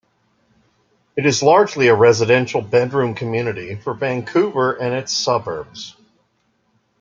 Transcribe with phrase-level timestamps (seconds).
[1.15, 5.95] It is largely a residential bedroom community for Vancouver and its suburbs.